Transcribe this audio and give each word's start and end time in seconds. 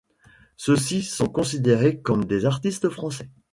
Ceux-ci 0.57 1.03
sont 1.03 1.27
considérés 1.29 2.01
comme 2.01 2.25
des 2.25 2.45
artistes 2.45 2.89
français. 2.89 3.29